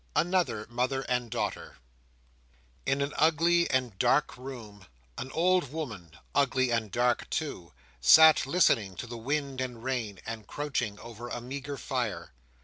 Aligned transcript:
Another 0.15 0.65
Mother 0.67 1.01
and 1.03 1.29
Daughter 1.29 1.77
In 2.87 3.03
an 3.03 3.13
ugly 3.17 3.69
and 3.69 3.99
dark 3.99 4.35
room, 4.35 4.87
an 5.15 5.31
old 5.31 5.71
woman, 5.71 6.17
ugly 6.33 6.71
and 6.71 6.89
dark 6.91 7.29
too, 7.29 7.71
sat 7.99 8.47
listening 8.47 8.95
to 8.95 9.05
the 9.05 9.15
wind 9.15 9.61
and 9.61 9.83
rain, 9.83 10.19
and 10.25 10.47
crouching 10.47 10.97
over 10.97 11.29
a 11.29 11.39
meagre 11.39 11.77
fire. 11.77 12.31